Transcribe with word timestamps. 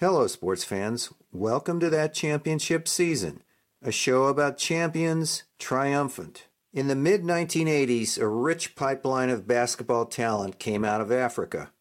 Hello, 0.00 0.28
sports 0.28 0.62
fans. 0.62 1.12
Welcome 1.32 1.80
to 1.80 1.90
that 1.90 2.14
championship 2.14 2.86
season, 2.86 3.42
a 3.82 3.90
show 3.90 4.26
about 4.26 4.56
champions 4.56 5.42
triumphant. 5.58 6.46
In 6.72 6.86
the 6.86 6.94
mid 6.94 7.24
1980s, 7.24 8.16
a 8.16 8.28
rich 8.28 8.76
pipeline 8.76 9.28
of 9.28 9.48
basketball 9.48 10.06
talent 10.06 10.60
came 10.60 10.84
out 10.84 11.00
of 11.00 11.10
Africa. 11.10 11.72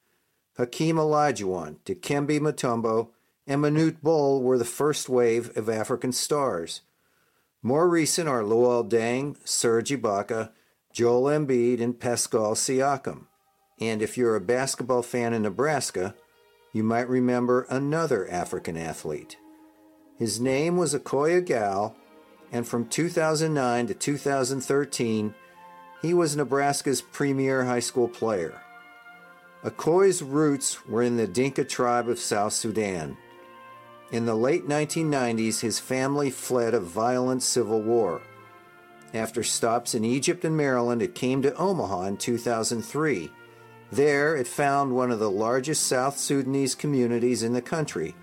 Hakeem 0.58 0.96
Olajuwon, 0.96 1.78
Dikembe 1.86 2.40
Mutombo, 2.40 3.10
and 3.46 3.62
Manute 3.62 4.02
Bol 4.02 4.42
were 4.42 4.58
the 4.58 4.66
first 4.66 5.08
wave 5.08 5.56
of 5.56 5.70
African 5.70 6.12
stars. 6.12 6.82
More 7.62 7.88
recent 7.88 8.28
are 8.28 8.42
Luol 8.42 8.90
Deng, 8.90 9.38
Serge 9.48 9.92
Ibaka, 9.92 10.50
Joel 10.92 11.26
Embiid, 11.26 11.80
and 11.80 12.00
Pascal 12.00 12.56
Siakam. 12.56 13.28
And 13.80 14.02
if 14.02 14.18
you're 14.18 14.36
a 14.36 14.42
basketball 14.42 15.04
fan 15.04 15.36
in 15.36 15.44
Nebraska, 15.44 16.16
you 16.78 16.84
might 16.84 17.10
remember 17.10 17.66
another 17.72 18.30
African 18.30 18.78
athlete. 18.78 19.36
His 20.20 20.40
name 20.40 20.78
was 20.78 20.94
Akoy 20.94 21.42
Agau, 21.42 21.96
and 22.52 22.68
from 22.68 22.88
2009 22.88 23.88
to 23.88 23.94
2013, 23.96 25.34
he 26.04 26.14
was 26.14 26.36
Nebraska's 26.36 27.02
premier 27.02 27.66
high 27.66 27.80
school 27.80 28.08
player. 28.08 28.62
Akoy's 29.64 30.22
roots 30.22 30.86
were 30.86 31.02
in 31.02 31.18
the 31.18 31.26
Dinka 31.26 31.64
tribe 31.64 32.08
of 32.08 32.20
South 32.20 32.54
Sudan. 32.54 33.18
In 34.12 34.28
the 34.28 34.36
late 34.36 34.68
1990s, 34.68 35.62
his 35.62 35.80
family 35.80 36.30
fled 36.30 36.76
a 36.76 36.80
violent 36.80 37.42
civil 37.42 37.82
war. 37.82 38.22
After 39.16 39.42
stops 39.42 39.96
in 39.96 40.06
Egypt 40.06 40.46
and 40.46 40.56
Maryland, 40.56 41.02
it 41.02 41.16
came 41.16 41.42
to 41.42 41.56
Omaha 41.56 42.04
in 42.04 42.18
2003. 42.18 43.32
There, 43.92 44.36
it 44.36 44.48
found 44.48 44.94
one 44.94 45.12
of 45.12 45.20
the 45.20 45.32
largest 45.32 45.88
South 45.88 46.18
Sudanese 46.18 46.76
communities 46.76 47.44
in 47.44 47.54
the 47.54 47.62
country. 47.62 48.16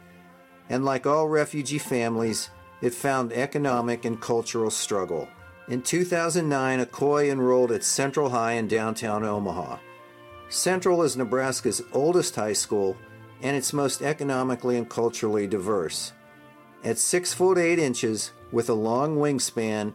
And 0.68 0.84
like 0.84 1.06
all 1.06 1.28
refugee 1.28 1.78
families, 1.78 2.50
it 2.82 2.92
found 2.92 3.32
economic 3.32 4.04
and 4.04 4.20
cultural 4.20 4.70
struggle. 4.70 5.28
In 5.68 5.80
2009, 5.80 6.84
Akoy 6.84 7.30
enrolled 7.30 7.72
at 7.72 7.84
Central 7.84 8.28
High 8.28 8.52
in 8.52 8.68
downtown 8.68 9.24
Omaha. 9.24 9.78
Central 10.50 11.02
is 11.02 11.16
Nebraska's 11.16 11.80
oldest 11.92 12.36
high 12.36 12.52
school 12.52 12.96
and 13.40 13.56
its 13.56 13.72
most 13.72 14.02
economically 14.02 14.76
and 14.76 14.88
culturally 14.88 15.46
diverse. 15.46 16.12
At 16.84 16.98
6 16.98 17.32
foot 17.32 17.56
8 17.56 17.78
inches, 17.78 18.32
with 18.52 18.68
a 18.68 18.74
long 18.74 19.16
wingspan, 19.16 19.94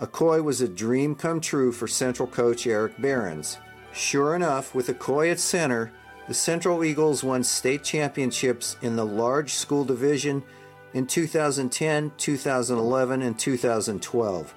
Akoy 0.00 0.42
was 0.42 0.60
a 0.60 0.68
dream 0.68 1.16
come 1.16 1.40
true 1.40 1.72
for 1.72 1.88
Central 1.88 2.28
coach 2.28 2.66
Eric 2.66 3.00
Behrens. 3.02 3.58
Sure 3.92 4.36
enough, 4.36 4.74
with 4.74 4.88
Akoy 4.88 5.30
at 5.30 5.40
center, 5.40 5.92
the 6.28 6.34
Central 6.34 6.84
Eagles 6.84 7.24
won 7.24 7.42
state 7.42 7.82
championships 7.82 8.76
in 8.82 8.96
the 8.96 9.04
large 9.04 9.52
school 9.52 9.84
division 9.84 10.42
in 10.92 11.06
2010, 11.06 12.12
2011, 12.16 13.22
and 13.22 13.38
2012. 13.38 14.54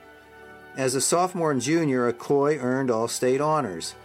As 0.75 0.95
a 0.95 1.01
sophomore 1.01 1.51
and 1.51 1.61
junior, 1.61 2.11
Akoy 2.11 2.61
earned 2.61 2.91
all 2.91 3.07
state 3.07 3.41
honors. 3.41 3.95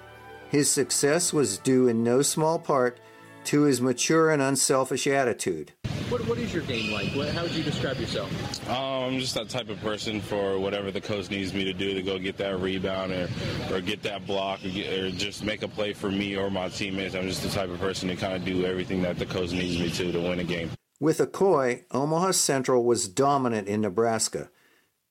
His 0.48 0.70
success 0.70 1.32
was 1.32 1.58
due 1.58 1.88
in 1.88 2.02
no 2.02 2.22
small 2.22 2.58
part 2.58 2.98
to 3.44 3.62
his 3.62 3.80
mature 3.80 4.30
and 4.30 4.42
unselfish 4.42 5.06
attitude. 5.06 5.72
What, 6.08 6.26
what 6.26 6.38
is 6.38 6.54
your 6.54 6.62
game 6.62 6.90
like? 6.90 7.12
What, 7.12 7.28
how 7.28 7.42
would 7.42 7.52
you 7.52 7.62
describe 7.62 7.98
yourself? 7.98 8.30
Um, 8.70 9.12
I'm 9.12 9.18
just 9.18 9.34
that 9.34 9.50
type 9.50 9.68
of 9.68 9.78
person 9.82 10.22
for 10.22 10.58
whatever 10.58 10.90
the 10.90 11.02
coach 11.02 11.28
needs 11.28 11.52
me 11.52 11.64
to 11.64 11.74
do 11.74 11.92
to 11.92 12.02
go 12.02 12.18
get 12.18 12.38
that 12.38 12.58
rebound 12.60 13.12
or, 13.12 13.28
or 13.70 13.82
get 13.82 14.02
that 14.04 14.26
block 14.26 14.64
or, 14.64 14.70
get, 14.70 14.90
or 14.90 15.10
just 15.10 15.44
make 15.44 15.62
a 15.62 15.68
play 15.68 15.92
for 15.92 16.10
me 16.10 16.34
or 16.34 16.48
my 16.48 16.70
teammates. 16.70 17.14
I'm 17.14 17.28
just 17.28 17.42
the 17.42 17.50
type 17.50 17.68
of 17.68 17.78
person 17.78 18.08
to 18.08 18.16
kind 18.16 18.32
of 18.32 18.42
do 18.42 18.64
everything 18.64 19.02
that 19.02 19.18
the 19.18 19.26
coach 19.26 19.52
needs 19.52 19.78
me 19.78 19.90
to 19.90 20.12
to 20.12 20.18
win 20.18 20.38
a 20.40 20.44
game. 20.44 20.70
With 20.98 21.18
Akoy, 21.18 21.84
Omaha 21.90 22.30
Central 22.30 22.84
was 22.84 23.06
dominant 23.06 23.68
in 23.68 23.82
Nebraska, 23.82 24.48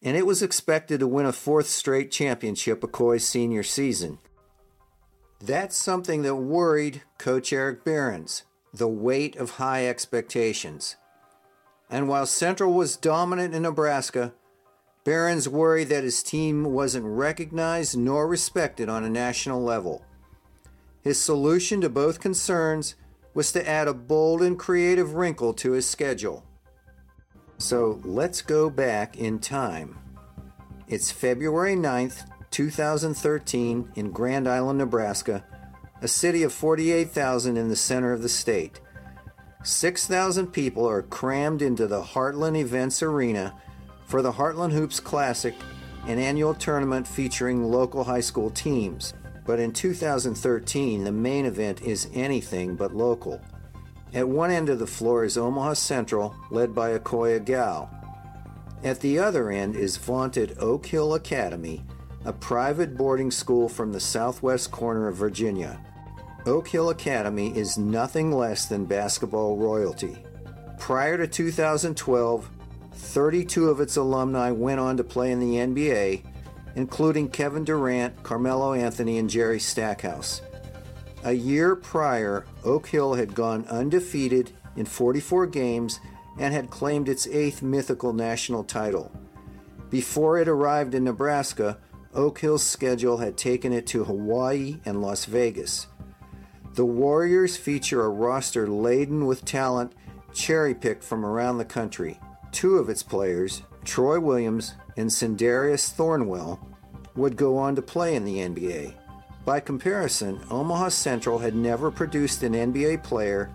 and 0.02 0.18
it 0.18 0.26
was 0.26 0.42
expected 0.42 1.00
to 1.02 1.08
win 1.08 1.28
a 1.28 1.32
fourth 1.32 1.68
straight 1.68 2.10
championship 2.10 2.82
Akoy's 2.82 3.24
senior 3.24 3.62
season. 3.62 4.18
That's 5.40 5.78
something 5.78 6.24
that 6.24 6.38
worried 6.38 7.04
Coach 7.20 7.54
Eric 7.54 7.86
Behrens 7.86 8.46
the 8.74 8.88
weight 8.88 9.36
of 9.36 9.52
high 9.52 9.88
expectations. 9.88 10.96
And 11.90 12.08
while 12.08 12.26
Central 12.26 12.74
was 12.74 12.98
dominant 12.98 13.54
in 13.54 13.64
Nebraska, 13.64 14.34
Behrens 15.04 15.48
worried 15.48 15.88
that 15.90 16.04
his 16.04 16.22
team 16.22 16.66
wasn't 16.66 17.06
recognized 17.06 17.98
nor 17.98 18.28
respected 18.28 18.90
on 18.90 19.04
a 19.06 19.10
national 19.10 19.64
level. 19.64 20.04
His 21.02 21.22
solution 21.22 21.80
to 21.82 21.90
both 21.90 22.20
concerns 22.20 22.96
was 23.34 23.52
to 23.54 23.68
add 23.68 23.88
a 23.88 23.94
bold 23.94 24.42
and 24.42 24.60
creative 24.60 25.14
wrinkle 25.14 25.54
to 25.54 25.72
his 25.72 25.88
schedule. 25.88 26.44
So 27.58 28.02
let's 28.04 28.42
go 28.42 28.70
back 28.70 29.18
in 29.18 29.40
time. 29.40 29.98
It's 30.90 31.12
February 31.12 31.76
9th, 31.76 32.30
2013, 32.52 33.92
in 33.96 34.12
Grand 34.12 34.48
Island, 34.48 34.80
Nebraska 34.80 35.44
a 36.02 36.08
city 36.08 36.44
of 36.44 36.54
48,000 36.54 37.58
in 37.58 37.70
the 37.70 37.76
center 37.76 38.14
of 38.14 38.22
the 38.22 38.30
state. 38.30 38.80
6,000 39.64 40.48
people 40.48 40.88
are 40.88 41.02
crammed 41.02 41.62
into 41.62 41.88
the 41.88 42.02
Heartland 42.02 42.58
Events 42.58 43.02
Arena 43.02 43.54
for 44.06 44.22
the 44.22 44.32
Heartland 44.32 44.72
Hoops 44.72 45.00
Classic, 45.00 45.56
an 46.06 46.20
annual 46.20 46.54
tournament 46.54 47.08
featuring 47.08 47.64
local 47.64 48.04
high 48.04 48.22
school 48.22 48.50
teams. 48.50 49.14
But 49.46 49.60
in 49.60 49.74
2013, 49.74 51.04
the 51.04 51.12
main 51.12 51.46
event 51.46 51.82
is 51.82 52.10
anything 52.14 52.76
but 52.76 52.96
local. 52.96 53.42
At 54.14 54.28
one 54.28 54.52
end 54.52 54.70
of 54.70 54.80
the 54.80 54.88
floor 54.88 55.26
is 55.26 55.38
Omaha 55.38 55.74
Central, 55.74 56.36
led 56.52 56.74
by 56.74 56.98
Akoy 56.98 57.40
Agau. 57.40 57.90
At 58.84 59.00
the 59.00 59.20
other 59.20 59.50
end 59.50 59.76
is 59.76 59.98
vaunted 59.98 60.58
Oak 60.60 60.86
Hill 60.86 61.16
Academy, 61.16 61.84
a 62.26 62.34
private 62.34 62.98
boarding 62.98 63.32
school 63.32 63.70
from 63.70 63.92
the 63.92 64.00
southwest 64.00 64.72
corner 64.72 65.08
of 65.08 65.16
Virginia. 65.16 65.80
Oak 66.46 66.68
Hill 66.70 66.90
Academy 66.90 67.56
is 67.58 67.78
nothing 67.78 68.32
less 68.32 68.66
than 68.68 68.86
basketball 68.86 69.58
royalty. 69.58 70.18
Prior 70.78 71.18
to 71.18 71.28
2012, 71.28 72.50
32 72.94 73.70
of 73.70 73.82
its 73.82 73.98
alumni 73.98 74.52
went 74.52 74.80
on 74.80 74.98
to 74.98 75.04
play 75.04 75.32
in 75.32 75.40
the 75.40 75.56
NBA, 75.56 76.24
including 76.76 77.30
Kevin 77.30 77.64
Durant, 77.64 78.24
Carmelo 78.24 78.74
Anthony, 78.74 79.18
and 79.18 79.30
Jerry 79.30 79.60
Stackhouse. 79.60 80.42
A 81.24 81.34
year 81.34 81.76
prior, 81.76 82.46
Oak 82.64 82.88
Hill 82.88 83.16
had 83.16 83.34
gone 83.34 83.66
undefeated 83.66 84.52
in 84.76 84.86
44 84.86 85.48
games 85.48 86.00
and 86.40 86.54
had 86.54 86.70
claimed 86.70 87.10
its 87.10 87.28
eighth 87.28 87.62
mythical 87.62 88.14
national 88.14 88.64
title. 88.64 89.12
Before 89.90 90.38
it 90.38 90.48
arrived 90.48 90.94
in 90.94 91.04
Nebraska, 91.04 91.78
Oak 92.18 92.40
Hill's 92.40 92.64
schedule 92.64 93.18
had 93.18 93.38
taken 93.38 93.72
it 93.72 93.86
to 93.88 94.04
Hawaii 94.04 94.80
and 94.86 95.04
Las 95.04 95.26
Vegas. 95.26 95.86
The 96.74 96.84
Warriors 96.84 97.58
feature 97.58 98.04
a 98.04 98.10
roster 98.10 98.68
laden 98.68 99.28
with 99.28 99.46
talent 99.46 99.94
cherry 100.34 100.74
picked 100.74 101.04
from 101.04 101.24
around 101.24 101.60
the 101.60 101.66
country. 101.66 102.20
Two 102.52 102.78
of 102.78 102.90
its 102.90 103.04
players, 103.04 103.62
Troy 103.86 104.20
Williams 104.20 104.74
and 104.98 105.12
Sindarius 105.12 105.94
Thornwell, 105.94 106.60
would 107.16 107.38
go 107.38 107.56
on 107.56 107.76
to 107.76 107.84
play 107.84 108.16
in 108.16 108.26
the 108.26 108.40
NBA. 108.40 108.96
By 109.46 109.60
comparison, 109.60 110.42
Omaha 110.50 110.90
Central 110.90 111.38
had 111.38 111.56
never 111.56 111.92
produced 111.92 112.42
an 112.42 112.54
NBA 112.54 113.04
player, 113.04 113.52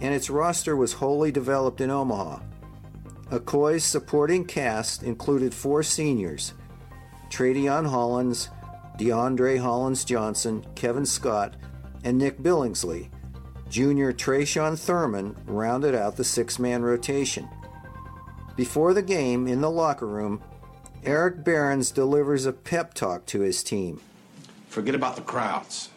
and 0.00 0.14
its 0.14 0.30
roster 0.30 0.74
was 0.74 0.94
wholly 0.94 1.30
developed 1.30 1.82
in 1.82 1.90
Omaha. 1.90 2.40
Akoy's 3.30 3.84
supporting 3.84 4.46
cast 4.46 5.02
included 5.02 5.52
four 5.52 5.82
seniors 5.82 6.54
Tra-Deon 7.30 7.88
Hollins, 7.88 8.50
DeAndre 8.98 9.58
Hollins 9.58 10.04
Johnson, 10.04 10.66
Kevin 10.74 11.06
Scott, 11.06 11.54
and 12.04 12.18
Nick 12.18 12.38
Billingsley. 12.38 13.08
Junior 13.70 14.12
Tre'Shawn 14.12 14.78
Thurman 14.78 15.36
rounded 15.46 15.94
out 15.94 16.16
the 16.16 16.24
six 16.24 16.58
man 16.58 16.82
rotation. 16.82 17.48
Before 18.56 18.92
the 18.92 19.02
game, 19.02 19.46
in 19.46 19.60
the 19.60 19.70
locker 19.70 20.06
room, 20.06 20.42
Eric 21.04 21.44
Behrens 21.44 21.90
delivers 21.90 22.44
a 22.44 22.52
pep 22.52 22.92
talk 22.92 23.24
to 23.26 23.40
his 23.40 23.62
team. 23.62 24.00
Forget 24.68 24.94
about 24.94 25.16
the 25.16 25.22
crowds, 25.22 25.88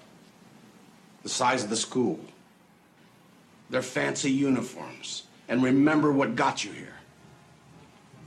the 1.23 1.29
size 1.29 1.63
of 1.63 1.69
the 1.69 1.75
school, 1.75 2.19
their 3.69 3.81
fancy 3.81 4.31
uniforms, 4.31 5.23
and 5.49 5.63
remember 5.63 6.11
what 6.11 6.35
got 6.35 6.63
you 6.63 6.71
here. 6.71 6.95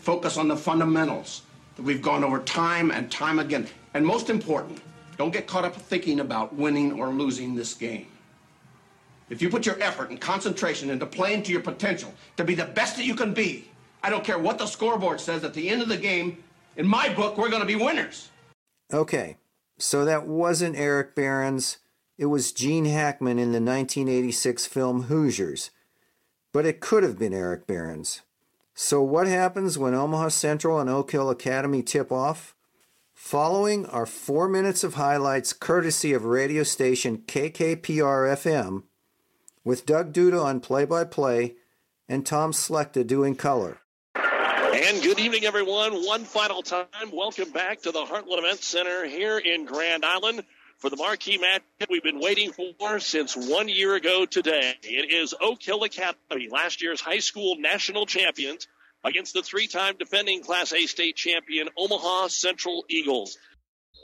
Focus 0.01 0.37
on 0.37 0.49
the 0.49 0.57
fundamentals 0.57 1.43
we've 1.79 2.03
gone 2.03 2.25
over 2.25 2.41
time 2.41 2.91
and 2.91 3.11
time 3.11 3.39
again. 3.39 3.67
And 3.95 4.05
most 4.05 4.31
important, 4.31 4.81
don't 5.17 5.33
get 5.33 5.47
caught 5.47 5.65
up 5.65 5.75
thinking 5.75 6.21
about 6.21 6.55
winning 6.55 6.93
or 7.01 7.09
losing 7.09 7.55
this 7.55 7.75
game. 7.75 8.07
If 9.29 9.43
you 9.43 9.49
put 9.51 9.67
your 9.67 9.81
effort 9.83 10.11
and 10.11 10.21
concentration 10.21 10.91
into 10.91 11.07
playing 11.07 11.43
to 11.45 11.53
your 11.53 11.61
potential 11.63 12.13
to 12.37 12.45
be 12.45 12.55
the 12.55 12.67
best 12.67 12.97
that 12.97 13.05
you 13.05 13.15
can 13.15 13.35
be, 13.35 13.69
I 14.03 14.11
don't 14.11 14.23
care 14.25 14.39
what 14.39 14.59
the 14.59 14.67
scoreboard 14.67 15.21
says 15.21 15.43
at 15.43 15.55
the 15.55 15.69
end 15.69 15.83
of 15.83 15.89
the 15.89 15.97
game, 15.97 16.43
in 16.77 16.87
my 16.87 17.13
book, 17.13 17.37
we're 17.37 17.49
going 17.49 17.63
to 17.63 17.67
be 17.67 17.75
winners. 17.75 18.29
Okay, 18.93 19.39
so 19.79 20.05
that 20.05 20.27
wasn't 20.27 20.77
Eric 20.77 21.17
Behrens. 21.17 21.79
It 22.19 22.27
was 22.27 22.53
Gene 22.53 22.85
Hackman 22.85 23.39
in 23.39 23.53
the 23.53 23.61
1986 23.61 24.67
film 24.67 25.03
Hoosiers. 25.05 25.71
but 26.53 26.65
it 26.65 26.81
could 26.81 27.03
have 27.03 27.19
been 27.19 27.35
Eric 27.35 27.67
Behrens. 27.67 28.23
So, 28.79 29.01
what 29.01 29.27
happens 29.27 29.79
when 29.79 29.95
Omaha 29.95 30.29
Central 30.29 30.79
and 30.79 30.91
Oak 30.91 31.11
Hill 31.11 31.31
Academy 31.31 31.83
tip 31.83 32.13
off? 32.13 32.55
Following 33.15 33.87
are 33.87 34.05
four 34.05 34.51
minutes 34.51 34.85
of 34.85 34.95
highlights 34.95 35.55
courtesy 35.55 36.13
of 36.13 36.27
radio 36.27 36.63
station 36.63 37.23
KKPR 37.27 38.37
FM, 38.37 38.83
with 39.65 39.87
Doug 39.87 40.13
Duda 40.13 40.45
on 40.45 40.61
play 40.61 40.85
by 40.85 41.05
play 41.05 41.55
and 42.07 42.27
Tom 42.27 42.53
Slechta 42.53 43.07
doing 43.07 43.35
color. 43.35 43.79
And 44.15 45.03
good 45.03 45.21
evening, 45.21 45.47
everyone. 45.47 46.05
One 46.05 46.25
final 46.25 46.61
time, 46.61 46.87
welcome 47.11 47.51
back 47.53 47.81
to 47.81 47.93
the 47.93 48.05
Heartland 48.05 48.41
Event 48.41 48.63
Center 48.63 49.07
here 49.07 49.39
in 49.39 49.65
Grand 49.65 50.05
Island 50.05 50.43
for 50.79 50.91
the 50.91 50.97
marquee 50.97 51.39
match 51.39 51.63
we've 51.89 52.03
been 52.03 52.21
waiting 52.21 52.53
for 52.53 53.01
since 53.01 53.37
one 53.37 53.69
year 53.69 53.95
ago 53.95 54.27
today. 54.27 54.75
It 54.83 55.13
is 55.13 55.35
Oak 55.41 55.63
Hill 55.63 55.83
Academy, 55.85 56.49
last 56.51 56.83
year's 56.83 57.01
high 57.01 57.21
school 57.21 57.57
national 57.59 58.07
champions, 58.07 58.69
against 59.05 59.35
the 59.35 59.43
three-time 59.43 59.97
defending 59.99 60.43
Class 60.43 60.73
A 60.73 60.87
state 60.87 61.17
champion 61.17 61.69
Omaha 61.79 62.29
Central 62.29 62.85
Eagles. 62.89 63.39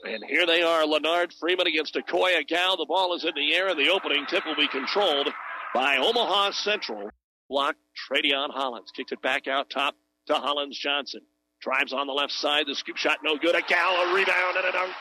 And 0.04 0.24
here 0.24 0.46
they 0.46 0.62
are, 0.62 0.86
Leonard 0.86 1.32
Freeman 1.32 1.66
against 1.66 1.94
Akoy 1.94 2.32
Agau. 2.42 2.76
The 2.76 2.86
ball 2.88 3.14
is 3.14 3.24
in 3.24 3.32
the 3.34 3.54
air, 3.54 3.68
and 3.68 3.78
the 3.78 3.90
opening 3.90 4.26
tip 4.26 4.44
will 4.46 4.56
be 4.56 4.68
controlled 4.68 5.28
by 5.74 5.98
Omaha 5.98 6.52
Central. 6.52 7.10
Block, 7.48 7.76
Tra-Deon 7.94 8.50
Hollins 8.50 8.90
kicks 8.96 9.12
it 9.12 9.22
back 9.22 9.46
out 9.46 9.70
top 9.70 9.94
to 10.26 10.34
Hollins 10.34 10.78
Johnson. 10.78 11.20
Drives 11.60 11.92
on 11.92 12.06
the 12.06 12.12
left 12.12 12.32
side. 12.32 12.64
The 12.66 12.74
scoop 12.74 12.96
shot 12.96 13.18
no 13.22 13.36
good. 13.36 13.54
Agau, 13.54 14.10
a 14.10 14.14
rebound, 14.14 14.56
and 14.56 14.66
a 14.66 14.72
dunk. 14.72 14.92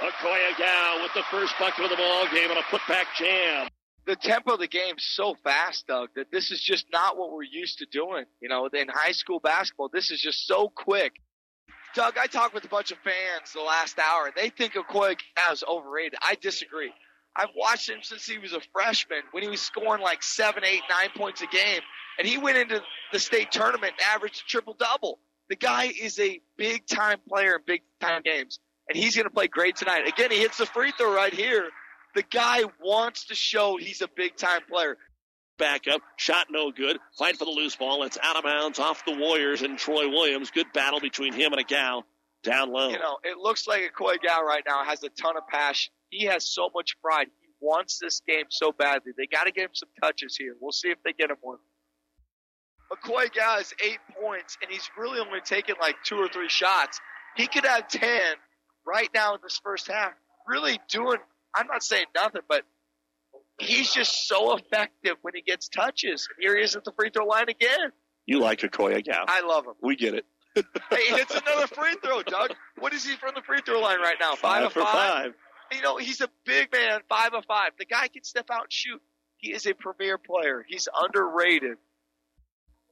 Akoy 0.00 0.38
Agau 0.54 1.02
with 1.02 1.12
the 1.12 1.22
first 1.30 1.52
bucket 1.58 1.84
of 1.84 1.90
the 1.90 1.96
ball 1.96 2.24
game 2.32 2.50
and 2.50 2.58
a 2.58 2.62
putback 2.62 3.04
jam. 3.18 3.68
The 4.06 4.16
tempo 4.16 4.54
of 4.54 4.58
the 4.58 4.66
game's 4.66 5.04
so 5.04 5.34
fast, 5.44 5.86
Doug, 5.86 6.08
that 6.16 6.32
this 6.32 6.50
is 6.50 6.58
just 6.60 6.86
not 6.90 7.18
what 7.18 7.32
we're 7.32 7.42
used 7.42 7.78
to 7.78 7.86
doing. 7.86 8.24
You 8.40 8.48
know, 8.48 8.66
in 8.66 8.88
high 8.88 9.12
school 9.12 9.40
basketball, 9.40 9.90
this 9.92 10.10
is 10.10 10.18
just 10.18 10.46
so 10.46 10.68
quick. 10.74 11.12
Doug, 11.94 12.16
I 12.16 12.28
talked 12.28 12.54
with 12.54 12.64
a 12.64 12.68
bunch 12.68 12.92
of 12.92 12.98
fans 12.98 13.52
the 13.52 13.60
last 13.60 13.98
hour, 13.98 14.26
and 14.26 14.34
they 14.34 14.48
think 14.48 14.72
Akoy 14.72 15.16
Agau 15.36 15.52
is 15.52 15.62
overrated. 15.68 16.18
I 16.22 16.34
disagree. 16.40 16.92
I've 17.36 17.50
watched 17.54 17.90
him 17.90 17.98
since 18.02 18.24
he 18.24 18.38
was 18.38 18.54
a 18.54 18.60
freshman 18.72 19.22
when 19.32 19.42
he 19.42 19.50
was 19.50 19.60
scoring 19.60 20.02
like 20.02 20.22
seven, 20.22 20.64
eight, 20.64 20.82
nine 20.88 21.10
points 21.14 21.42
a 21.42 21.46
game. 21.46 21.82
And 22.18 22.26
he 22.26 22.38
went 22.38 22.56
into 22.56 22.82
the 23.12 23.18
state 23.18 23.52
tournament 23.52 23.92
and 23.98 24.06
averaged 24.14 24.44
a 24.46 24.48
triple 24.48 24.74
double. 24.78 25.18
The 25.50 25.56
guy 25.56 25.92
is 26.00 26.18
a 26.18 26.40
big 26.56 26.86
time 26.86 27.18
player 27.28 27.56
in 27.56 27.60
big 27.66 27.82
time 28.00 28.22
games. 28.22 28.58
And 28.90 28.98
he's 28.98 29.14
going 29.14 29.24
to 29.26 29.30
play 29.30 29.46
great 29.46 29.76
tonight. 29.76 30.08
Again, 30.08 30.32
he 30.32 30.38
hits 30.38 30.58
the 30.58 30.66
free 30.66 30.90
throw 30.98 31.14
right 31.14 31.32
here. 31.32 31.70
The 32.16 32.24
guy 32.24 32.64
wants 32.82 33.26
to 33.26 33.36
show 33.36 33.76
he's 33.76 34.02
a 34.02 34.08
big 34.16 34.36
time 34.36 34.62
player. 34.68 34.96
Back 35.58 35.86
up, 35.86 36.00
shot 36.16 36.48
no 36.50 36.72
good. 36.72 36.98
Fight 37.16 37.36
for 37.36 37.44
the 37.44 37.52
loose 37.52 37.76
ball. 37.76 38.02
It's 38.02 38.18
out 38.20 38.36
of 38.36 38.42
bounds 38.42 38.80
off 38.80 39.04
the 39.04 39.16
Warriors 39.16 39.62
and 39.62 39.78
Troy 39.78 40.08
Williams. 40.08 40.50
Good 40.50 40.72
battle 40.72 40.98
between 40.98 41.32
him 41.32 41.52
and 41.52 41.64
Agau 41.64 42.02
down 42.42 42.72
low. 42.72 42.88
You 42.88 42.98
know, 42.98 43.18
it 43.22 43.38
looks 43.38 43.68
like 43.68 43.82
Akoy 43.82 44.16
Agau 44.16 44.40
right 44.40 44.64
now 44.66 44.82
has 44.82 45.04
a 45.04 45.08
ton 45.10 45.36
of 45.36 45.46
passion. 45.46 45.92
He 46.08 46.24
has 46.24 46.52
so 46.52 46.68
much 46.74 46.96
pride. 47.00 47.28
He 47.42 47.48
wants 47.60 48.00
this 48.00 48.20
game 48.26 48.46
so 48.48 48.72
badly. 48.72 49.12
They 49.16 49.26
got 49.26 49.44
to 49.44 49.52
get 49.52 49.66
him 49.66 49.74
some 49.74 49.90
touches 50.02 50.36
here. 50.36 50.56
We'll 50.60 50.72
see 50.72 50.88
if 50.88 50.98
they 51.04 51.12
get 51.12 51.30
him 51.30 51.36
one. 51.42 51.58
Akoy 52.90 53.26
Agau 53.26 53.58
has 53.58 53.72
eight 53.84 54.00
points, 54.20 54.58
and 54.60 54.68
he's 54.68 54.90
really 54.98 55.20
only 55.20 55.42
taken 55.42 55.76
like 55.80 55.94
two 56.04 56.16
or 56.16 56.26
three 56.26 56.48
shots. 56.48 56.98
He 57.36 57.46
could 57.46 57.66
have 57.66 57.86
ten 57.86 58.34
right 58.86 59.08
now 59.14 59.34
in 59.34 59.40
this 59.42 59.60
first 59.62 59.88
half. 59.88 60.12
Really 60.46 60.80
doing, 60.88 61.18
I'm 61.54 61.66
not 61.66 61.82
saying 61.82 62.06
nothing, 62.14 62.42
but 62.48 62.64
he's 63.58 63.92
just 63.92 64.26
so 64.26 64.56
effective 64.56 65.16
when 65.22 65.34
he 65.34 65.42
gets 65.42 65.68
touches. 65.68 66.28
And 66.28 66.42
here 66.42 66.56
he 66.56 66.64
is 66.64 66.76
at 66.76 66.84
the 66.84 66.92
free 66.92 67.10
throw 67.10 67.26
line 67.26 67.48
again. 67.48 67.92
You 68.26 68.40
like 68.40 68.60
Akoy 68.60 69.02
Agau. 69.02 69.24
I 69.26 69.42
love 69.42 69.66
him. 69.66 69.74
We 69.82 69.96
get 69.96 70.14
it. 70.14 70.24
hey, 70.54 70.62
it's 70.90 71.34
another 71.34 71.66
free 71.68 71.94
throw, 72.02 72.22
Doug. 72.22 72.52
What 72.78 72.92
is 72.92 73.04
he 73.04 73.14
from 73.16 73.32
the 73.34 73.42
free 73.42 73.60
throw 73.64 73.80
line 73.80 74.00
right 74.00 74.16
now? 74.20 74.34
Five, 74.34 74.64
of 74.64 74.72
for 74.72 74.82
five. 74.82 75.32
You 75.72 75.82
know, 75.82 75.96
he's 75.96 76.20
a 76.20 76.28
big 76.44 76.72
man, 76.72 77.00
five 77.08 77.34
of 77.34 77.44
five. 77.44 77.70
The 77.78 77.84
guy 77.84 78.08
can 78.08 78.24
step 78.24 78.46
out 78.50 78.64
and 78.64 78.72
shoot. 78.72 79.00
He 79.36 79.52
is 79.52 79.66
a 79.66 79.74
premier 79.74 80.18
player. 80.18 80.64
He's 80.68 80.88
underrated. 81.00 81.78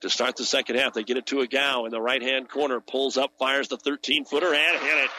To 0.02 0.10
start 0.10 0.36
the 0.36 0.44
second 0.44 0.76
half, 0.76 0.94
they 0.94 1.02
get 1.02 1.16
it 1.16 1.26
to 1.26 1.36
Agau 1.36 1.84
in 1.84 1.90
the 1.90 2.00
right 2.00 2.22
hand 2.22 2.48
corner, 2.48 2.80
pulls 2.80 3.16
up, 3.16 3.32
fires 3.38 3.66
the 3.66 3.76
13 3.76 4.24
footer, 4.24 4.54
and 4.54 4.80
hit 4.80 5.04
it. 5.04 5.10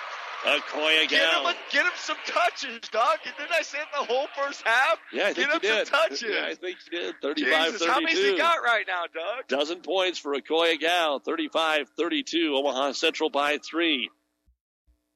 Akoya 0.46 1.08
Get 1.10 1.22
him, 1.34 1.46
a, 1.46 1.54
get 1.72 1.86
him 1.86 1.92
some 1.98 2.16
touches, 2.26 2.80
Doug. 2.92 3.18
Didn't 3.26 3.52
I 3.52 3.62
say 3.62 3.80
it 3.80 3.88
the 3.98 4.06
whole 4.06 4.28
first 4.38 4.62
half? 4.66 4.98
Yeah, 5.12 5.24
I 5.28 5.34
think 5.34 5.36
Get 5.36 5.48
you 5.64 5.70
him 5.70 5.78
did. 5.78 5.88
some 5.88 6.00
touches. 6.00 6.22
Yeah, 6.24 6.46
I 6.48 6.56
think 6.56 6.78
you 6.92 7.00
did. 7.00 7.16
35 7.22 7.66
Jesus, 7.74 7.86
how 7.88 8.00
many's 8.00 8.20
he 8.20 8.38
got 8.38 8.64
right 8.64 8.86
now, 8.88 9.04
Doug? 9.14 9.48
Dozen 9.48 9.82
points 9.82 10.18
for 10.18 10.34
Akoy 10.36 10.78
Agau. 10.78 11.24
35 11.24 11.90
32. 11.98 12.56
Omaha 12.56 12.94
Central 12.94 13.30
by 13.30 13.58
three. 13.58 14.10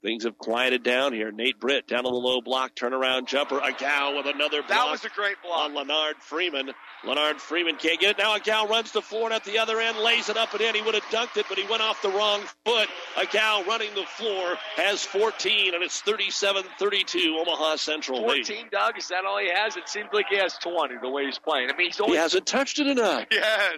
Things 0.04 0.26
have 0.26 0.38
quieted 0.38 0.84
down 0.84 1.14
here. 1.14 1.32
Nate 1.32 1.58
Britt 1.62 1.88
down 1.88 2.06
on 2.06 2.12
the 2.12 2.20
low 2.20 2.42
block, 2.42 2.76
turnaround 2.76 3.26
jumper. 3.26 3.60
Agau 3.62 4.18
with 4.18 4.26
another 4.26 4.58
block. 4.58 4.68
That 4.68 4.92
was 4.92 5.06
a 5.06 5.10
great 5.10 5.38
block. 5.42 5.62
on 5.62 5.74
Leonard 5.74 6.18
Freeman. 6.20 6.72
Leonard 7.06 7.40
Freeman 7.40 7.78
can't 7.78 8.02
get 8.02 8.12
it. 8.12 8.18
Now 8.18 8.38
Agau 8.38 8.70
runs 8.70 8.92
the 8.92 9.02
floor 9.02 9.26
and 9.26 9.34
at 9.34 9.46
the 9.46 9.60
other 9.60 9.80
end 9.80 9.98
lays 10.00 10.28
it 10.28 10.36
up 10.36 10.52
and 10.52 10.62
in. 10.62 10.76
He 10.76 10.82
would 10.82 10.94
have 10.94 11.04
dunked 11.06 11.38
it, 11.38 11.46
but 11.48 11.58
he 11.58 11.66
went 11.68 11.82
off 11.82 12.02
the 12.02 12.10
wrong 12.10 12.42
foot. 12.66 12.90
Agau 13.16 13.66
running 13.66 13.96
the 13.96 14.04
floor 14.04 14.56
has 14.76 15.06
14, 15.06 15.74
and 15.74 15.82
it's 15.82 16.02
37-32 16.02 17.40
Omaha 17.40 17.78
Central. 17.78 18.20
lead. 18.28 18.46
14, 18.46 18.68
Doug. 18.72 18.98
Is 18.98 19.08
that 19.08 19.24
all 19.26 19.38
he 19.40 19.50
has? 19.54 19.78
It 19.78 19.88
seems 19.88 20.10
like 20.12 20.26
he 20.30 20.36
has 20.38 20.58
20 20.58 20.96
the 21.02 21.10
way 21.10 21.26
he's 21.26 21.40
playing. 21.40 21.70
I 21.72 21.78
mean, 21.78 21.88
he's 21.88 22.00
only. 22.02 22.14
He 22.14 22.18
hasn't 22.18 22.46
touched 22.46 22.80
it 22.80 22.88
enough. 22.88 23.26
Yeah. 23.32 23.72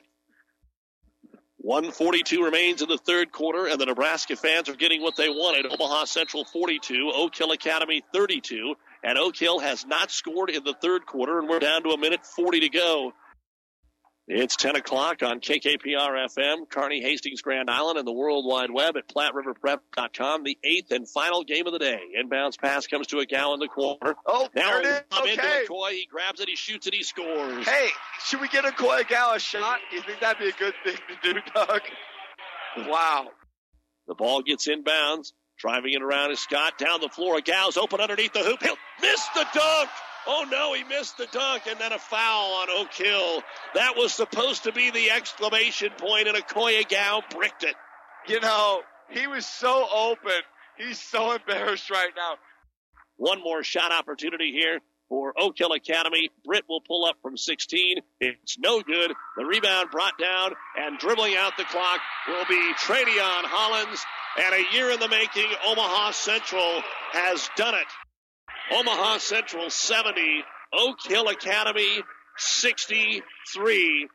142 1.65 2.44
remains 2.44 2.83
in 2.83 2.89
the 2.89 2.97
third 3.00 3.31
quarter, 3.31 3.65
and 3.65 3.81
the 3.81 3.88
Nebraska 3.88 4.35
fans 4.35 4.69
are 4.69 4.75
getting 4.75 5.01
what 5.01 5.15
they 5.15 5.29
wanted. 5.29 5.65
Omaha 5.65 6.06
Central 6.06 6.45
42, 6.45 7.12
Oak 7.12 7.35
Hill 7.35 7.51
Academy 7.53 8.03
32, 8.13 8.75
and 9.03 9.17
Oak 9.17 9.35
Hill 9.35 9.57
has 9.57 9.83
not 9.83 10.12
scored 10.12 10.51
in 10.51 10.63
the 10.63 10.75
third 10.79 11.07
quarter, 11.07 11.39
and 11.39 11.50
we're 11.50 11.57
down 11.57 11.81
to 11.81 11.89
a 11.89 11.97
minute 11.97 12.23
40 12.23 12.59
to 12.59 12.69
go. 12.69 13.13
It's 14.27 14.56
10 14.56 14.75
o'clock 14.75 15.22
on 15.22 15.39
KKPR 15.39 16.25
FM, 16.36 16.68
Kearney 16.68 17.00
Hastings 17.00 17.44
Grand 17.44 17.69
Island, 17.69 18.00
and 18.00 18.07
the 18.07 18.12
World 18.12 18.44
Wide 18.44 18.72
Web 18.72 18.98
at 18.98 19.07
PlatteRiverPrep.com. 19.07 20.44
The 20.44 20.57
eighth 20.63 20.92
and 20.92 21.07
final 21.07 21.44
game 21.44 21.68
of 21.68 21.74
the 21.74 21.80
day. 21.80 22.00
Inbounds 22.19 22.60
pass 22.60 22.88
comes 22.88 23.06
to 23.07 23.18
Agau 23.18 23.54
in 23.54 23.60
the 23.60 23.68
corner. 23.68 24.16
Oh, 24.25 24.50
Now 24.56 24.72
there 24.72 24.80
it 24.81 24.86
is. 24.88 25.01
up 25.12 25.27
into 25.27 25.39
Okay. 25.42 25.66
McCoy. 25.69 25.89
He 25.92 26.07
grabs 26.12 26.39
it, 26.39 26.50
he 26.50 26.56
shoots 26.56 26.88
it, 26.88 26.95
he 26.95 27.04
scores. 27.04 27.68
Hey, 27.68 27.89
should 28.25 28.42
we 28.42 28.48
get 28.48 28.66
Akoy 28.66 29.01
Agau 29.04 29.36
a 29.36 29.39
shot? 29.39 29.77
You 29.92 30.01
think 30.01 30.19
that'd 30.22 30.39
be 30.39 30.50
a 30.50 30.54
good 30.54 30.74
thing 30.83 30.95
to 31.22 31.34
do, 31.34 31.39
Doug? 31.53 31.82
Wow. 32.88 33.27
The 34.08 34.15
ball 34.15 34.41
gets 34.41 34.67
inbounds. 34.67 35.34
Driving 35.58 35.94
it 35.94 36.01
around 36.01 36.32
is 36.32 36.39
Scott 36.39 36.77
down 36.77 37.00
the 37.00 37.08
floor. 37.10 37.38
Agau's 37.39 37.77
open 37.77 38.01
underneath 38.01 38.34
the 38.34 38.44
hoop. 38.44 38.62
He'll 38.62 38.75
miss 39.01 39.25
the 39.36 39.46
dunk. 39.53 39.89
Oh 40.27 40.46
no, 40.50 40.74
he 40.74 40.84
missed 40.84 41.17
the 41.17 41.27
dunk 41.32 41.63
and 41.70 41.79
then 41.79 41.94
a 41.94 42.00
foul 42.00 42.53
on 42.55 42.67
Oak 42.72 42.94
Hill. 42.94 43.44
That 43.75 43.96
was 43.96 44.13
supposed 44.13 44.63
to 44.63 44.72
be 44.72 44.89
the 44.89 45.12
exclamation 45.12 45.91
point, 45.98 46.27
and 46.27 46.38
Akoy 46.38 46.84
Agau 46.84 47.22
bricked 47.32 47.63
it. 47.63 47.75
You 48.27 48.39
know, 48.39 48.82
he 49.10 49.27
was 49.27 49.46
so 49.46 49.88
open. 49.94 50.41
He's 50.77 51.00
so 51.00 51.32
embarrassed 51.32 51.89
right 51.89 52.12
now. 52.15 52.36
One 53.17 53.41
more 53.41 53.63
shot 53.63 53.91
opportunity 53.91 54.51
here 54.51 54.79
for 55.10 55.34
Oak 55.38 55.58
Hill 55.58 55.72
Academy. 55.74 56.32
Britt 56.44 56.65
will 56.67 56.82
pull 56.82 57.05
up 57.05 57.17
from 57.22 57.38
16. 57.38 57.98
It's 58.20 58.58
no 58.58 58.82
good. 58.82 59.13
The 59.38 59.46
rebound 59.46 59.91
brought 59.91 60.17
down 60.17 60.53
and 60.77 60.98
dribbling 60.98 61.36
out 61.36 61.53
the 61.58 61.65
clock 61.65 62.00
will 62.27 62.46
be 62.50 62.74
Tra-Deon 62.79 63.44
Hollins. 63.46 64.03
And 64.38 64.53
a 64.53 64.75
year 64.75 64.91
in 64.91 65.00
the 65.00 65.08
making, 65.08 65.48
Omaha 65.65 66.12
Central 66.12 66.82
has 67.13 67.50
done 67.55 67.75
it. 67.75 67.88
Omaha 68.72 69.19
Central 69.19 69.69
70, 69.69 70.43
Oak 70.74 70.98
Hill 71.05 71.27
Academy 71.29 72.01
63 72.38 74.07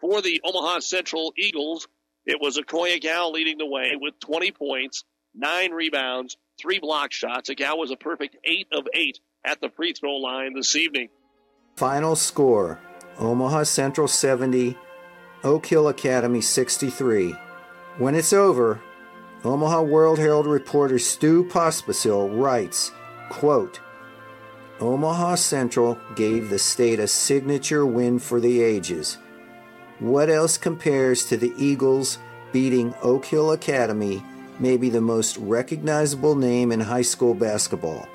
for 0.00 0.22
the 0.22 0.40
Omaha 0.42 0.80
Central 0.80 1.34
Eagles. 1.36 1.86
It 2.24 2.40
was 2.40 2.56
Akoy 2.56 2.98
Agau 2.98 3.30
leading 3.32 3.58
the 3.58 3.66
way 3.66 3.92
with 4.00 4.18
20 4.20 4.52
points, 4.52 5.04
nine 5.34 5.72
rebounds, 5.72 6.38
three 6.60 6.78
block 6.78 7.12
shots. 7.12 7.50
Agau 7.50 7.76
was 7.76 7.90
a 7.90 7.96
perfect 7.96 8.36
eight 8.44 8.68
of 8.72 8.86
eight 8.94 9.20
at 9.44 9.60
the 9.60 9.68
free 9.68 9.92
throw 9.92 10.16
line 10.16 10.54
this 10.54 10.76
evening. 10.76 11.08
Final 11.76 12.16
score 12.16 12.80
Omaha 13.18 13.64
Central 13.64 14.08
70, 14.08 14.78
Oak 15.44 15.66
Hill 15.66 15.88
Academy 15.88 16.40
63. 16.40 17.34
When 17.98 18.14
it's 18.14 18.32
over, 18.32 18.80
Omaha 19.44 19.82
World 19.82 20.18
Herald 20.18 20.46
reporter 20.46 20.98
Stu 20.98 21.44
Pospisil 21.44 22.40
writes, 22.40 22.92
quote, 23.28 23.80
Omaha 24.80 25.34
Central 25.34 25.98
gave 26.16 26.48
the 26.48 26.58
state 26.58 27.00
a 27.00 27.06
signature 27.06 27.84
win 27.84 28.18
for 28.18 28.40
the 28.40 28.62
ages. 28.62 29.18
What 29.98 30.30
else 30.30 30.56
compares 30.56 31.26
to 31.26 31.36
the 31.36 31.52
Eagles 31.58 32.18
beating 32.50 32.94
Oak 33.02 33.26
Hill 33.26 33.52
Academy, 33.52 34.22
maybe 34.58 34.88
the 34.88 35.02
most 35.02 35.36
recognizable 35.36 36.34
name 36.34 36.72
in 36.72 36.80
high 36.80 37.02
school 37.02 37.34
basketball? 37.34 38.08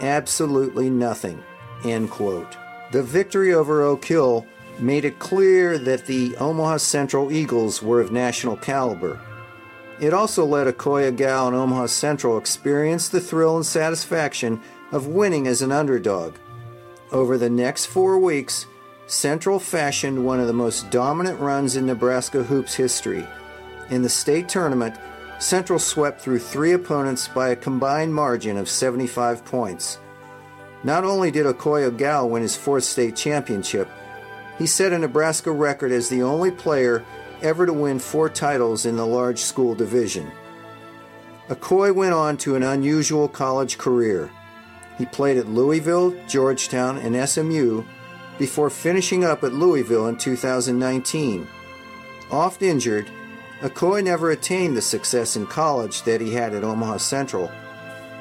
Absolutely 0.00 0.88
nothing. 0.88 1.42
End 1.84 2.08
quote. 2.10 2.56
The 2.92 3.02
victory 3.02 3.52
over 3.52 3.82
Oak 3.82 4.04
Hill 4.06 4.46
made 4.78 5.04
it 5.04 5.18
clear 5.18 5.76
that 5.76 6.06
the 6.06 6.34
Omaha 6.36 6.78
Central 6.78 7.30
Eagles 7.30 7.82
were 7.82 8.00
of 8.00 8.10
national 8.10 8.56
caliber. 8.56 9.20
It 10.00 10.14
also 10.14 10.46
let 10.46 10.66
Akoy 10.66 11.12
Agau 11.12 11.48
and 11.48 11.56
Omaha 11.56 11.86
Central 11.86 12.38
experience 12.38 13.10
the 13.10 13.20
thrill 13.20 13.56
and 13.56 13.66
satisfaction 13.66 14.62
of 14.92 15.06
winning 15.06 15.46
as 15.46 15.62
an 15.62 15.72
underdog. 15.72 16.34
Over 17.12 17.38
the 17.38 17.50
next 17.50 17.86
four 17.86 18.18
weeks, 18.18 18.66
Central 19.06 19.58
fashioned 19.58 20.24
one 20.24 20.38
of 20.38 20.46
the 20.46 20.52
most 20.52 20.90
dominant 20.90 21.40
runs 21.40 21.76
in 21.76 21.86
Nebraska 21.86 22.42
hoops 22.42 22.74
history. 22.74 23.26
In 23.90 24.02
the 24.02 24.08
state 24.08 24.48
tournament, 24.48 24.94
Central 25.40 25.78
swept 25.78 26.20
through 26.20 26.38
three 26.38 26.72
opponents 26.72 27.26
by 27.26 27.48
a 27.48 27.56
combined 27.56 28.14
margin 28.14 28.56
of 28.56 28.68
75 28.68 29.44
points. 29.44 29.98
Not 30.84 31.04
only 31.04 31.30
did 31.30 31.46
Akoy 31.46 31.90
Agau 31.90 32.28
win 32.28 32.42
his 32.42 32.56
fourth 32.56 32.84
state 32.84 33.16
championship, 33.16 33.88
he 34.58 34.66
set 34.66 34.92
a 34.92 34.98
Nebraska 34.98 35.50
record 35.50 35.92
as 35.92 36.08
the 36.08 36.22
only 36.22 36.50
player 36.50 37.04
ever 37.42 37.66
to 37.66 37.72
win 37.72 37.98
four 37.98 38.28
titles 38.28 38.86
in 38.86 38.96
the 38.96 39.06
large 39.06 39.40
school 39.40 39.74
division. 39.74 40.30
Akoy 41.48 41.94
went 41.94 42.14
on 42.14 42.36
to 42.36 42.54
an 42.54 42.62
unusual 42.62 43.26
college 43.28 43.76
career. 43.76 44.30
He 45.00 45.06
played 45.06 45.38
at 45.38 45.48
Louisville, 45.48 46.14
Georgetown, 46.28 46.98
and 46.98 47.26
SMU 47.26 47.84
before 48.38 48.68
finishing 48.68 49.24
up 49.24 49.42
at 49.42 49.54
Louisville 49.54 50.08
in 50.08 50.18
2019. 50.18 51.48
Oft 52.30 52.60
injured, 52.60 53.10
Akoy 53.62 54.04
never 54.04 54.30
attained 54.30 54.76
the 54.76 54.82
success 54.82 55.36
in 55.36 55.46
college 55.46 56.02
that 56.02 56.20
he 56.20 56.34
had 56.34 56.52
at 56.52 56.64
Omaha 56.64 56.98
Central, 56.98 57.50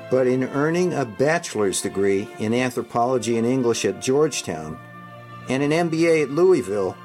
but 0.10 0.26
in 0.26 0.46
earning 0.46 0.94
a 0.94 1.04
bachelor's 1.04 1.82
degree 1.82 2.30
in 2.40 2.54
anthropology 2.54 3.38
and 3.38 3.46
English 3.46 3.84
at 3.84 4.02
Georgetown 4.02 4.80
and 5.50 5.62
an 5.62 5.72
MBA 5.72 6.24
at 6.24 6.32
Louisville, 6.32 6.96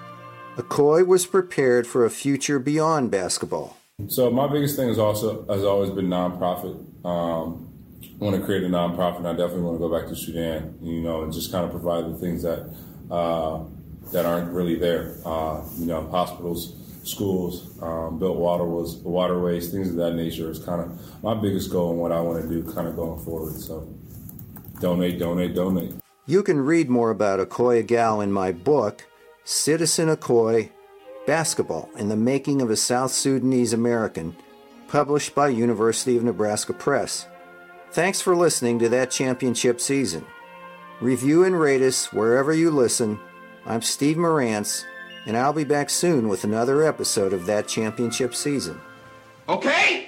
Akoy 0.57 1.05
was 1.05 1.27
prepared 1.27 1.85
for 1.85 2.05
a 2.05 2.11
future 2.11 2.61
beyond 2.61 3.11
basketball. 3.11 3.77
So 4.07 4.31
my 4.31 4.47
biggest 4.47 4.77
thing 4.77 4.89
is 4.89 5.01
also 5.01 5.45
has 5.49 5.65
always 5.65 5.91
been 5.91 6.07
nonprofit. 6.07 7.05
Um, 7.05 7.74
want 8.19 8.37
to 8.37 8.43
create 8.43 8.65
a 8.65 8.69
nonprofit. 8.69 9.19
And 9.19 9.29
I 9.29 9.33
definitely 9.33 9.63
want 9.63 9.77
to 9.77 9.89
go 9.89 9.99
back 9.99 10.09
to 10.09 10.17
Sudan, 10.17 10.79
you 10.83 11.01
know, 11.01 11.23
and 11.23 11.33
just 11.33 11.53
kind 11.53 11.65
of 11.65 11.71
provide 11.71 12.05
the 12.13 12.17
things 12.19 12.43
that 12.43 12.71
uh, 13.11 13.65
that 14.13 14.25
aren't 14.25 14.51
really 14.53 14.77
there. 14.77 15.17
Uh, 15.25 15.63
you 15.79 15.87
know, 15.87 16.09
hospitals, 16.09 16.75
schools, 17.05 17.81
um, 17.83 18.19
built 18.19 18.37
waterways, 18.37 18.95
waterways, 18.97 19.71
things 19.71 19.91
of 19.91 19.97
that 19.97 20.15
nature 20.15 20.51
is 20.51 20.59
kind 20.59 20.81
of 20.81 21.23
my 21.23 21.35
biggest 21.35 21.71
goal 21.71 21.91
and 21.91 22.01
what 22.01 22.13
I 22.13 22.21
want 22.21 22.43
to 22.43 22.49
do, 22.49 22.63
kind 22.73 22.89
of 22.89 22.97
going 22.97 23.23
forward. 23.25 23.55
So, 23.55 23.89
donate, 24.81 25.19
donate, 25.19 25.55
donate. 25.55 25.95
You 26.27 26.43
can 26.43 26.61
read 26.61 26.89
more 26.89 27.11
about 27.11 27.41
Akoy 27.41 27.85
Agau 27.85 28.23
in 28.23 28.33
my 28.33 28.53
book, 28.53 29.07
Citizen 29.45 30.09
Akoy 30.09 30.71
Basketball 31.27 31.91
and 31.99 32.11
the 32.11 32.17
Making 32.17 32.63
of 32.63 32.71
a 32.71 32.77
South 32.77 33.11
Sudanese 33.11 33.73
American, 33.73 34.37
published 34.89 35.35
by 35.35 35.49
University 35.49 36.17
of 36.17 36.25
Nebraska 36.25 36.73
Press. 36.73 37.27
Thanks 37.95 38.21
for 38.21 38.35
listening 38.35 38.81
to 38.81 38.89
that 38.89 39.13
championship 39.13 39.81
season. 39.81 40.27
Review 41.01 41.45
and 41.45 41.57
rate 41.57 41.81
us 41.81 42.13
wherever 42.13 42.53
you 42.53 42.73
listen. 42.73 43.21
I'm 43.67 43.83
Steve 43.83 44.17
Marantz, 44.17 44.83
and 45.27 45.37
I'll 45.37 45.53
be 45.53 45.63
back 45.63 45.89
soon 45.91 46.27
with 46.29 46.43
another 46.43 46.83
episode 46.83 47.33
of 47.33 47.47
that 47.47 47.69
championship 47.69 48.35
season. 48.35 48.81
Okay? 49.49 50.04